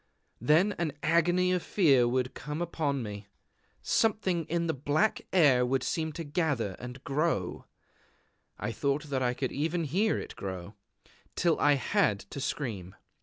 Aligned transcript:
Then 0.41 0.71
an 0.79 0.93
agony 1.03 1.51
of 1.53 1.61
fear 1.61 2.07
would 2.07 2.33
come 2.33 2.59
upon 2.59 3.03
me. 3.03 3.27
Something 3.83 4.45
in 4.45 4.65
the 4.65 4.73
black 4.73 5.21
air 5.31 5.63
would 5.63 5.83
seem 5.83 6.11
to 6.13 6.23
gather 6.23 6.71
and 6.79 7.03
grow 7.03 7.65
(I 8.57 8.71
thought 8.71 9.11
that 9.11 9.21
I 9.21 9.35
could 9.35 9.51
even 9.51 9.83
hear 9.83 10.17
it 10.17 10.35
grow) 10.35 10.73
till 11.35 11.59
I 11.59 11.73
had 11.73 12.21
to 12.31 12.39
scream. 12.41 12.95